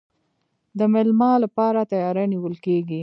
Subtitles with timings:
[0.77, 2.99] د میلمه لپاره تیاری نیول کیږي.